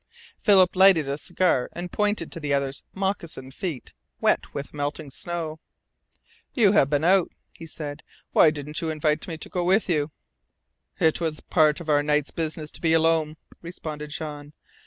[0.39, 5.59] Philip lighted a cigar, and pointed to the other's moccasined feet, wet with melting snow.
[6.55, 8.01] "You have been out," he said.
[8.31, 10.09] "Why didn't you invite me to go with you?"
[10.99, 14.53] "It was a part of our night's business to be alone," responded Jean.